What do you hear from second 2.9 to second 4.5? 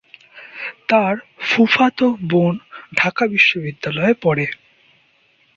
ঢাকা বিশ্ববিদ্যালয়ে পড়ে।